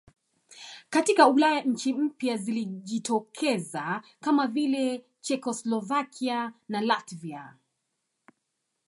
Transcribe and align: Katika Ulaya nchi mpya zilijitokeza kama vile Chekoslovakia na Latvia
Katika 0.89 1.27
Ulaya 1.27 1.61
nchi 1.61 1.93
mpya 1.93 2.37
zilijitokeza 2.37 4.01
kama 4.21 4.47
vile 4.47 5.05
Chekoslovakia 5.19 6.53
na 6.69 6.81
Latvia 6.81 7.55